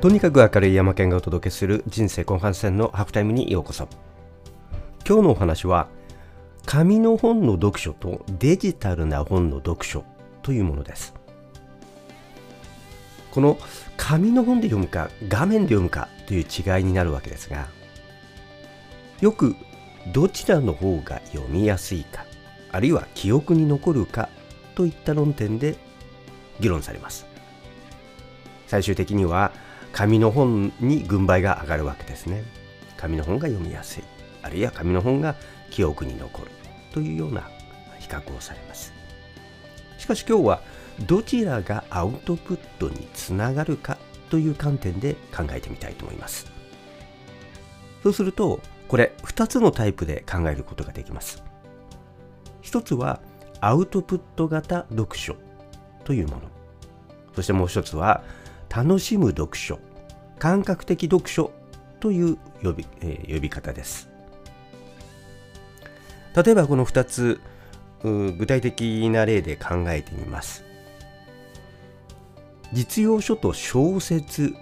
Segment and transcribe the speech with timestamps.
[0.00, 3.88] とにかく明るい山県がお届けする人生後半戦のハーフタイムにようこそ。
[5.04, 5.88] 今日のお話は
[6.64, 10.04] 紙の本の読書とデジタルな本の読書
[10.42, 11.14] というものです。
[13.32, 13.58] この
[13.96, 17.66] 紙の本で読むか画面で読むかという違いになるわけですが
[19.20, 19.56] よく
[20.12, 22.24] どちらの方が読みやすいか
[22.70, 24.28] あるいは記憶に残るか
[24.76, 25.76] といった論点で
[26.60, 27.26] 議論されます。
[28.68, 29.50] 最終的には
[29.98, 32.44] 紙の本に軍配が上がるわけですね。
[32.96, 34.04] 紙の本が読みやすい。
[34.42, 35.34] あるいは紙の本が
[35.70, 36.52] 記憶に残る
[36.92, 37.50] というような
[37.98, 38.92] 比較をされます。
[39.98, 40.60] しかし今日は
[41.08, 43.98] どちらがアウトプットにつながるか
[44.30, 46.46] という観点で考えてみたいと思います。
[48.04, 51.42] そうするとこれ2つのタイプで考えることができます。
[52.62, 53.20] 一つは
[53.60, 55.34] アウトプット型読書
[56.04, 56.42] というもの。
[57.34, 58.22] そしてもう一つは
[58.68, 59.80] 楽しむ読書。
[60.38, 61.50] 感覚的読書
[62.00, 64.08] という呼び,、えー、呼び方です。
[66.34, 67.40] 例えばこの2つ
[68.02, 70.64] 具体的な例で考えてみます。
[72.72, 74.54] 実用書と小説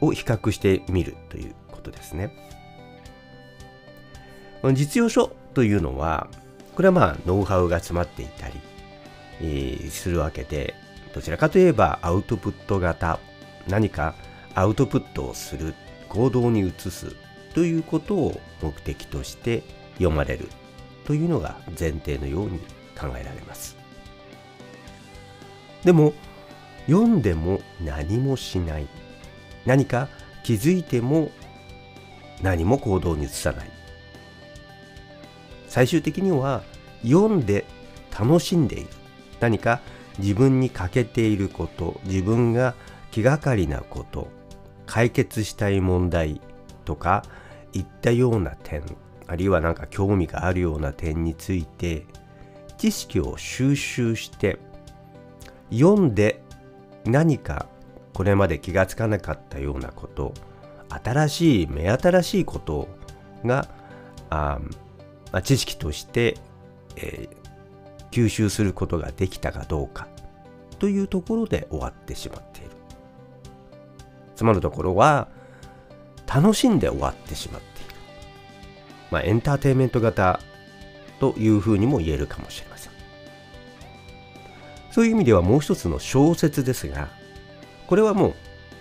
[0.00, 2.30] を比較してみるということですね。
[4.74, 6.28] 実用書というのは
[6.74, 8.54] これはまあノウハウが詰まっていたり、
[9.40, 10.74] えー、するわけで
[11.14, 13.18] どちらかといえばアウトプット型
[13.68, 14.14] 何か
[14.54, 15.74] アウトプットをする
[16.08, 17.14] 行動に移す
[17.54, 19.62] ということを目的として
[19.94, 20.48] 読まれる
[21.06, 22.58] というのが前提のように
[22.98, 23.76] 考えられます。
[25.84, 26.14] でも
[26.86, 28.86] 読んでも何もしない。
[29.66, 30.08] 何か
[30.42, 31.30] 気づいても
[32.42, 33.70] 何も行動に移さない。
[35.68, 36.62] 最終的には
[37.02, 37.64] 読んで
[38.16, 38.88] 楽しんでいる。
[39.40, 39.80] 何か
[40.18, 42.74] 自分に欠けていること自分が
[43.10, 44.28] 気がかりなこと
[44.86, 46.40] 解決したい問題
[46.84, 47.24] とか
[47.72, 48.82] いったような点
[49.26, 52.06] あるいは何か興味があるような点について
[52.76, 54.58] 知識を収集して
[55.70, 56.42] 読んで
[57.04, 57.66] 何か
[58.12, 60.34] これまで気がつかなかったようなこと
[60.88, 62.88] 新しい目新しいこと
[63.44, 63.68] が
[64.30, 64.60] あ
[65.42, 66.36] 知識として、
[66.96, 70.06] えー、吸収することができたかどうか
[70.78, 72.83] というところで終わってしまっている。
[74.36, 75.28] つまるところは
[76.26, 77.94] 楽しんで終わってしまっている、
[79.10, 80.40] まあ、エンターテインメント型
[81.20, 82.92] というふうにも言えるかもしれません。
[84.90, 87.08] そういう意味ではもう一つの小説ですが
[87.88, 88.34] これはも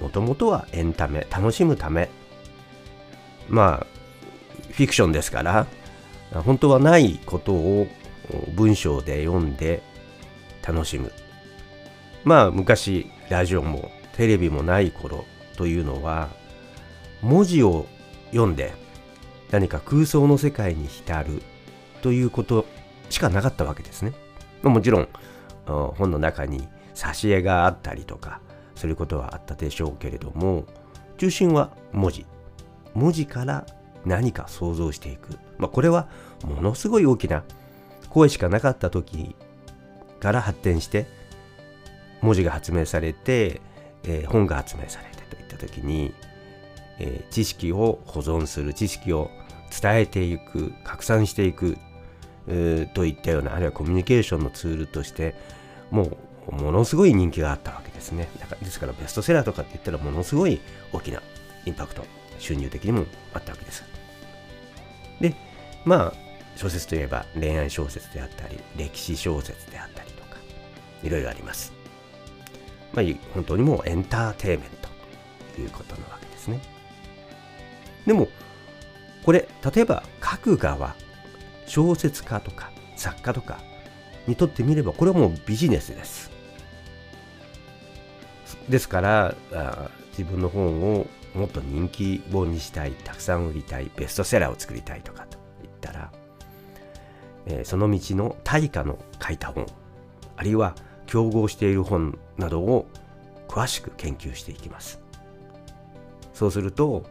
[0.00, 2.08] うもともとはエンタメ楽しむため。
[3.48, 3.86] まあ
[4.72, 5.66] フィクションですから
[6.32, 7.86] 本当はないことを
[8.54, 9.82] 文章で読んで
[10.66, 11.12] 楽しむ。
[12.24, 15.24] まあ昔ラジオもテレビもない頃
[15.58, 16.28] というのは
[17.20, 17.86] 文字を
[18.30, 18.72] 読んで
[19.50, 21.42] 何か空想の世界に浸る
[22.00, 22.64] ということ
[23.10, 24.12] しかなかったわけですね。
[24.62, 25.08] もちろん
[25.66, 28.40] 本の中に挿絵があったりとか
[28.76, 30.64] することはあったでしょうけれども
[31.16, 32.24] 中心は文字。
[32.94, 33.66] 文字から
[34.04, 36.08] 何か想像していく、まあ、これは
[36.44, 37.42] ものすごい大きな
[38.10, 39.34] 声しかなかった時
[40.20, 41.06] から発展して
[42.22, 43.60] 文字が発明されて、
[44.04, 45.17] えー、本が発明され
[45.48, 46.14] た時に、
[46.98, 49.30] えー、知識を保存する知識を
[49.80, 51.76] 伝えていく拡散していく、
[52.94, 55.34] といったようなあるいはコミュニケーションのツールとして
[55.90, 56.16] も
[56.48, 58.26] うものすごい人気があったわけですね。
[58.40, 60.58] だからですからベストセラーとかって言ったらものすごい
[60.92, 61.20] 大きな
[61.66, 62.06] インパクト
[62.38, 63.04] 収入的にも
[63.34, 63.84] あったわけです。
[65.20, 65.34] で
[65.84, 66.12] まあ
[66.56, 70.36] 小説といえば恋愛小説であったり歴史小説であったりとか
[71.02, 71.74] いろいろあります。
[72.94, 73.04] まあ
[73.34, 74.77] 本当にもうエンターテイメント。
[75.58, 76.60] いうことなわけですね。
[78.06, 78.28] でも
[79.24, 80.94] これ例えば書く側
[81.66, 83.60] 小説家とか作家とか
[84.26, 86.30] にとってみればこれはもうビジネスです。
[88.68, 96.12] ですからあ自分の本をもっと人気本にしたいたくさん売りたいベストセラーを作りたいとかと言ったら、
[97.46, 99.66] えー、その道の大家の書いた本
[100.36, 100.74] あるいは
[101.06, 102.86] 競合している本などを
[103.48, 105.00] 詳しく研究していきます。
[106.38, 107.02] そうすると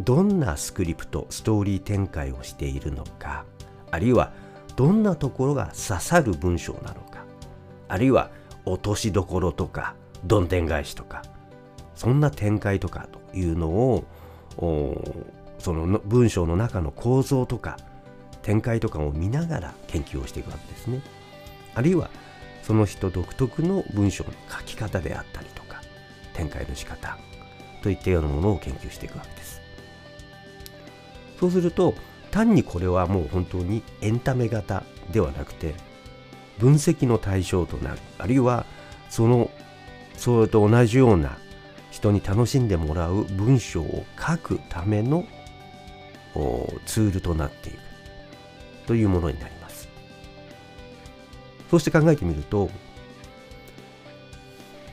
[0.00, 3.44] どんなスクリプトストーリー展開をしているのか
[3.92, 4.32] あるいは
[4.74, 7.24] どんなところが刺さる文章なのか
[7.86, 8.32] あるいは
[8.64, 9.94] 落としどころとか
[10.24, 11.22] どんでん返しとか
[11.94, 14.04] そんな展開とかというのを
[15.60, 17.76] その文章の中の構造とか
[18.42, 21.02] 展開とかを見ながら研究をしていくわけですね。
[21.76, 22.10] あるいは
[22.64, 25.82] その人独特の文章の書き方であったりとか
[26.34, 27.16] 展開の仕方
[27.82, 29.60] といったようなものを研究していくわけです。
[31.38, 31.94] そうすると
[32.30, 35.74] 単にこれはもう本当にエンタメ型ではなくて
[36.58, 38.64] 分析の対象となるあるいは
[39.10, 39.50] その
[40.16, 41.36] それと同じような
[41.90, 45.26] 人に楽しんでもらう文章を書くための
[46.86, 47.92] ツールとなっていく。
[48.86, 49.88] というものになります。
[51.70, 52.70] そして考えてみると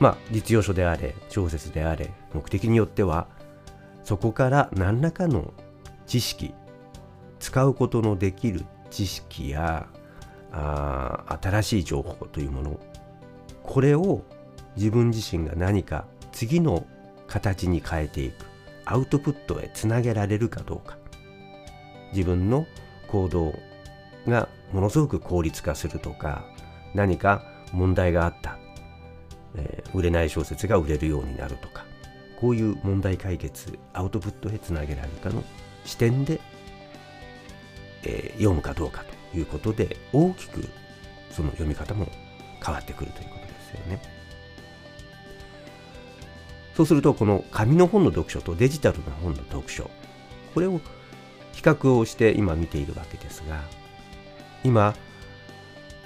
[0.00, 3.28] まあ実用書であれ小説であれ目的によっては
[4.02, 5.54] そこから何らかの
[6.06, 6.52] 知識
[7.38, 9.86] 使うことのできる知識や
[10.50, 12.80] あ新しい情報というもの
[13.62, 14.24] これを
[14.76, 16.86] 自分自身が何か次の
[17.28, 18.46] 形に変えていく
[18.84, 20.98] アウトプットへつなげられるかどうか。
[22.12, 22.66] 自分の
[23.08, 23.54] 行動
[24.26, 26.44] がものすごく効率化するとか
[26.94, 28.58] 何か問題があった、
[29.56, 31.84] えー、売れない小説が売れるようになるとか
[32.40, 35.42] こういう問題解決アウトプットへつなげられるかの
[35.84, 36.40] 視点で、
[38.04, 40.64] えー、読むかどうかということで大きく
[41.30, 42.08] その読み方も
[42.64, 44.20] 変わってくるということですよね。
[46.74, 49.90] そうするとこの紙の本の読書とデジタルの本の読書
[50.54, 50.80] これを
[51.52, 53.60] 比較をして今見ているわけですが
[54.64, 54.94] 今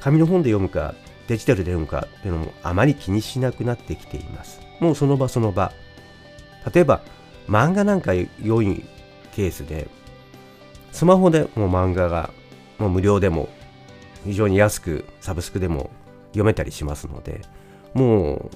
[0.00, 0.94] 紙の本で読むか
[1.28, 4.60] デジタルで読むかというのもあまり気にしなくなってきています。
[4.80, 5.72] もうその場その場。
[6.72, 7.02] 例えば
[7.48, 8.84] 漫画なんか良い
[9.32, 9.88] ケースで
[10.92, 12.30] スマホでもう漫画が
[12.78, 13.48] もう無料でも
[14.24, 15.90] 非常に安くサブスクでも
[16.28, 17.42] 読めたりしますので
[17.92, 18.50] も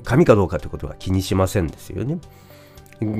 [0.00, 2.18] う紙かどうかということは気にしませんですよね。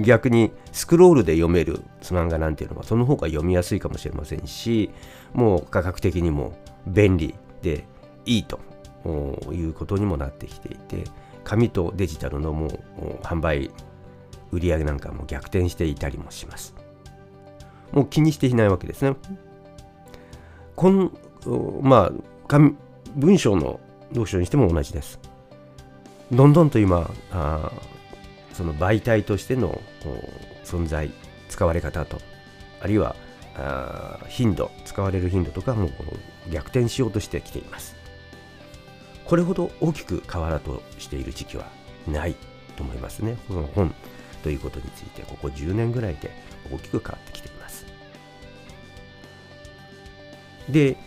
[0.03, 4.91] 逆にスクロールで読める漫画なんていうのはその方が読みやすいかもしれませんし
[5.33, 6.57] もう価格的にも
[6.87, 7.85] 便利で
[8.25, 8.61] いいと。
[9.53, 11.05] いうことにもなってきていて
[11.45, 12.71] 紙とデジタルのもう
[13.23, 13.71] 販売
[14.53, 16.75] 売上なんかも逆転していたりもします。
[17.91, 19.17] もう気にしていないわけですね。
[20.77, 21.11] この
[21.83, 22.13] ま
[22.49, 22.59] あ
[23.17, 25.19] 文章の読書にしても同じです。
[26.31, 27.73] どんどんと今あ
[28.53, 29.81] その媒体としての
[30.65, 31.11] 存在
[31.49, 32.19] 使われ方と
[32.81, 33.17] あるいは
[33.57, 35.91] あ頻度使われる頻度とかも
[36.51, 38.02] 逆転しようとしてきています。
[39.33, 41.65] これほど大きく変わらとしている時期は
[42.07, 42.37] ない
[42.77, 43.39] と思いますね。
[43.49, 43.95] この本
[44.43, 46.31] ということについてここ10年ぐらいで
[46.71, 47.87] 大きく変わってきています。
[50.69, 50.99] で、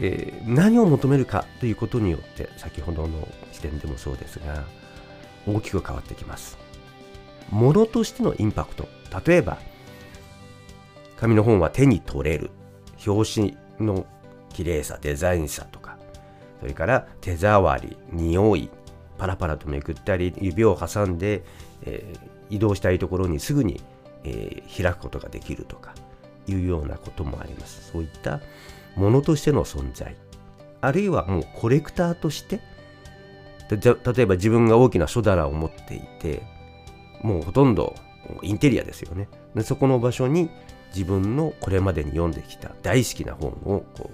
[0.00, 4.64] えー、何を求めるかということによって先ほどの時点でもそうですが
[5.46, 6.56] 大きく変わってきます。
[7.50, 8.88] ものとしてのインパクト。
[9.26, 9.58] 例えば
[11.18, 12.50] 紙の本は手に取れる。
[13.06, 14.06] 表紙の
[14.54, 15.87] 綺麗さデザインさとか
[16.60, 18.70] それから手触り匂い
[19.16, 21.42] パラパラとめくったり指を挟んで、
[21.82, 23.80] えー、移動したいところにすぐに、
[24.24, 25.94] えー、開くことができるとか
[26.46, 27.90] いうようなこともあります。
[27.92, 28.40] そういった
[28.96, 30.16] ものとしての存在。
[30.80, 32.60] あるいはもうコレクターとして
[33.70, 36.42] 例えば自分が大きな書棚を持っていて
[37.22, 37.94] もうほとんど
[38.42, 39.28] インテリアですよね。
[39.54, 40.48] でそこの場所に
[40.94, 44.10] 自分のこれまでに読んできた大好きな本をこ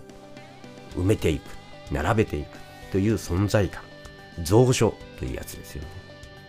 [0.96, 1.63] う埋めていく。
[1.90, 2.58] 並べていく
[2.92, 3.82] という存在感
[4.46, 5.88] 蔵書というやつですよね。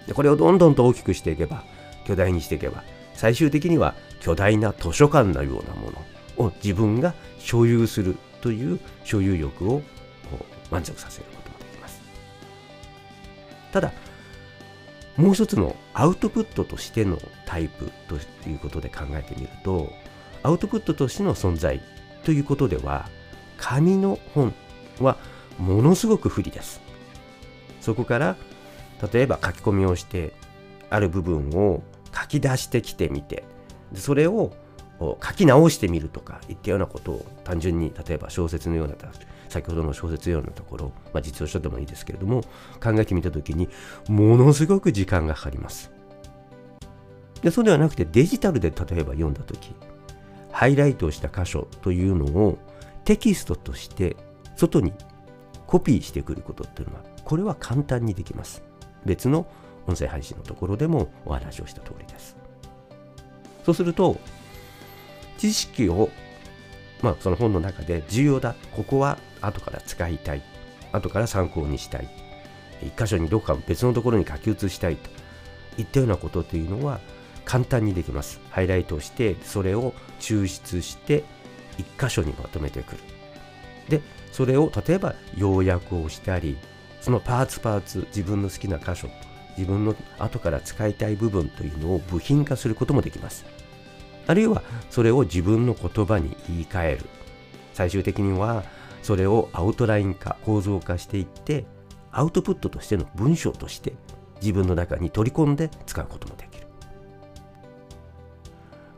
[0.07, 1.63] でこれをどんどんと大きくしていけば
[2.05, 2.83] 巨大にしていけば
[3.13, 5.91] 最終的には巨大な図書館のようなも
[6.37, 9.81] のを自分が所有するという所有欲を
[10.69, 12.01] 満足させることもできます。
[13.71, 13.91] ただ
[15.17, 18.15] もう一つのアウトプットとしてのタイプと
[18.49, 19.93] いうことで考えてみると
[20.43, 21.81] アウトプットとしての存在
[22.23, 23.09] ということでは
[23.57, 24.53] 紙の本
[24.99, 25.17] は
[25.57, 26.81] ものすごく不利です。
[27.81, 28.35] そこから
[29.13, 30.33] 例えば書き込みをして
[30.89, 31.83] ある部分を
[32.13, 33.43] 書き出してきてみて
[33.93, 34.53] それを
[34.99, 38.95] 書き直してみるとかいったようなことを単純に例えば小説のような
[39.49, 42.41] 先ほどの小説のようなところ、まあ、実用書でもいいですけれども
[42.81, 43.69] 考えてみた時に
[44.07, 45.91] ものすごく時間がかかります。
[47.41, 49.75] でそうではなくてデジタルで例えば読んだ時
[50.51, 52.57] ハイライトをした箇所というのを
[53.03, 54.15] テキストとして
[54.55, 54.93] 外に
[55.67, 58.63] コピーしてくることっていうのはこれは簡単にできます。
[59.05, 59.45] 別の
[59.87, 62.35] 音声配信のところでもお話をした通りです。
[63.65, 64.17] そうすると
[65.37, 66.09] 知識を
[67.01, 68.55] まあその本の中で重要だ。
[68.75, 70.41] ここは後から使いたい。
[70.91, 72.09] 後から参考にしたい。
[72.81, 75.09] 一箇所にどこか別のところに書き写したいと。
[75.77, 76.99] いったようなことというのは
[77.43, 78.39] 簡単にできます。
[78.49, 81.23] ハイライトをしてそれを抽出して
[81.77, 82.97] 一箇所にまとめてくる。
[83.89, 84.01] で
[84.35, 86.57] それを例えば要約をしたり
[86.99, 89.07] そのパーツパーツ自分の好きな箇所
[89.57, 93.45] 自分の後から使いたい部分というのを部品化することもできます。
[94.27, 97.05] あるいはそれを自分の言葉に言い換える。
[97.73, 98.65] 最終的には
[99.03, 101.65] それをアウトライン化構造化していって
[102.11, 103.93] アウトプットとしての文章として
[104.41, 106.67] 自分の中に取り込んで使うこともできる。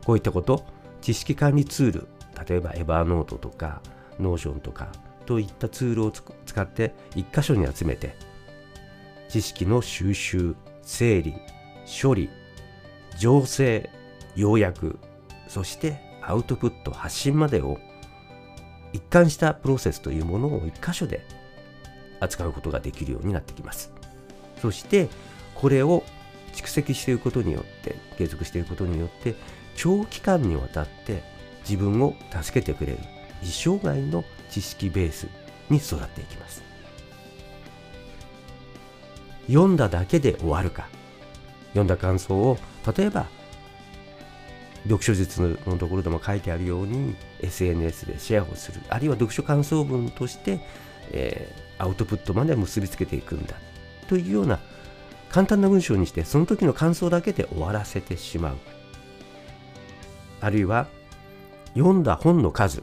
[0.04, 0.64] こういったこと
[1.00, 2.08] 知識管理ツール
[2.48, 3.82] 例えば Evernote とか
[4.18, 4.88] Notion とか
[5.28, 8.16] といったツールを使って一箇所に集めて
[9.28, 11.34] 知識の収集整理
[12.02, 12.30] 処理
[13.18, 13.90] 醸成
[14.36, 14.98] 要約
[15.46, 17.76] そしてアウトプット発信までを
[18.94, 21.20] 一貫したプロセスというものを一箇所で
[22.20, 23.92] 扱うことができるようになってきます。
[24.62, 25.08] そして
[25.54, 26.04] これを
[26.54, 29.34] 蓄積していくことによって継続していくことによって
[29.76, 31.22] 長期間にわたって
[31.68, 32.98] 自分を助けてくれる
[33.42, 35.28] 一生涯の知識ベース
[35.70, 36.62] に育っていきます。
[39.46, 40.88] 読んだだけで終わるか。
[41.70, 42.58] 読んだ感想を
[42.96, 43.26] 例えば
[44.84, 48.80] 読書術のところでも書いてあるように SNS でシェアをする。
[48.88, 50.60] あるいは読書感想文として、
[51.10, 53.54] えー、アウトプットまで結びつけていくんだ。
[54.08, 54.58] というような
[55.30, 58.56] 簡単な文章にしてその時の感想だけで終わらせてしまう。
[60.40, 60.86] あるいは
[61.74, 62.82] 読んだ本の数。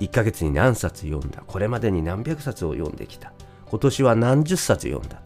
[0.00, 1.42] 1ヶ月に何冊読んだ。
[1.46, 3.32] これまでに何百冊を読んできた。
[3.66, 5.20] 今年は何十冊読んだ。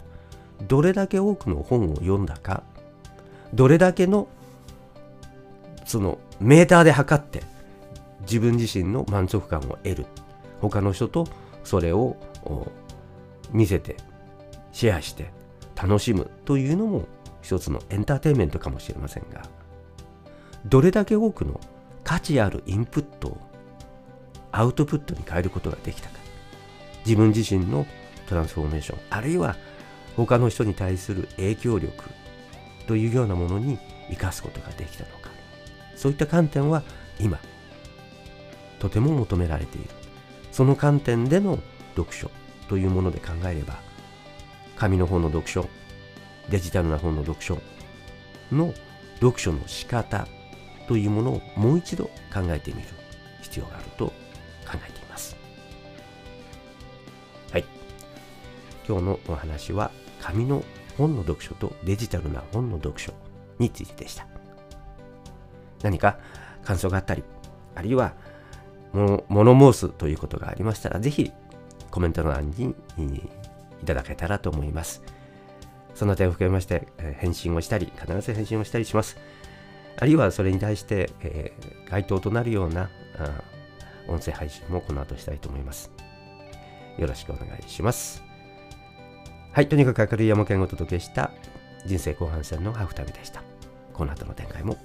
[0.68, 2.62] どれだけ多くの本を読んだか。
[3.52, 4.28] どれだけの
[5.84, 7.42] そのメーターで測って
[8.22, 10.06] 自分自身の満足感を得る。
[10.60, 11.26] 他の人と
[11.64, 12.16] それを
[13.50, 13.96] 見せて
[14.72, 15.32] シェアして
[15.74, 16.30] 楽しむ。
[16.44, 17.06] というのも
[17.42, 19.42] 一つのエンターテインメントかもしれませんが。
[20.66, 21.58] どれだけ多くの
[22.04, 23.49] 価値あるインプットを
[24.52, 26.18] アウトプットに変えることができたか。
[27.04, 27.86] 自分自身の
[28.28, 28.98] トランスフォーメーション。
[29.10, 29.56] あるいは
[30.16, 32.04] 他の人に対する影響力
[32.86, 33.78] というようなものに
[34.10, 35.30] 生かすことができたのか。
[35.96, 36.82] そういった観点は
[37.18, 37.38] 今
[38.78, 39.90] とても求められている。
[40.52, 41.58] その観点での
[41.96, 42.30] 読書
[42.68, 43.78] というもので考えれば
[44.76, 45.68] 紙の本の読書
[46.48, 47.58] デジタルな本の読書
[48.50, 48.74] の
[49.20, 50.26] 読書の仕方
[50.88, 52.88] というものをもう一度考えてみる
[53.42, 54.12] 必要があると
[57.52, 57.64] はい。
[58.86, 59.90] 今日のお話は
[60.20, 60.62] 紙の
[60.96, 63.12] 本の読書とデジタルな本の読書
[63.58, 64.26] についてでした。
[65.82, 66.18] 何か
[66.62, 67.24] 感想があったり、
[67.74, 68.14] あるいは
[68.92, 71.32] 物申すということがありましたら、ぜひ
[71.90, 72.74] コメント欄に
[73.82, 75.02] いただけたらと思います。
[75.94, 76.86] その点を含めまして、
[77.18, 79.16] 返信をしたり、必ず返信をしたりします。
[79.98, 82.90] あるいはそれに対して、えー、該当となるような
[84.08, 85.90] 音声配信もこの後したいと思います。
[87.00, 88.22] よろしくお願いします。
[89.52, 91.32] はい、とにかく明るい山県をお届けした
[91.86, 93.42] 人生後半戦のハーフ旅でした。
[93.94, 94.76] この後の展開も